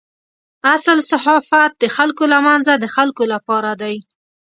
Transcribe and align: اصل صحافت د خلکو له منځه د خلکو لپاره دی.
اصل 0.75 0.97
صحافت 1.11 1.71
د 1.81 1.83
خلکو 1.95 2.23
له 2.33 2.39
منځه 2.47 2.73
د 2.77 2.85
خلکو 2.95 3.23
لپاره 3.33 3.71
دی. 3.81 3.95